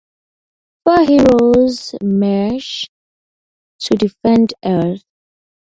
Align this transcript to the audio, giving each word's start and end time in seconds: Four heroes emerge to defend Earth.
Four 0.83 1.05
heroes 1.05 1.93
emerge 2.01 2.89
to 3.81 3.95
defend 3.99 4.55
Earth. 4.65 5.03